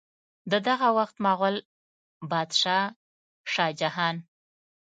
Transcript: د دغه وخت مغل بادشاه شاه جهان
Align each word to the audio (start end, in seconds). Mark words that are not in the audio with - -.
د 0.51 0.53
دغه 0.67 0.87
وخت 0.97 1.15
مغل 1.25 1.55
بادشاه 2.31 2.85
شاه 3.53 3.71
جهان 3.81 4.15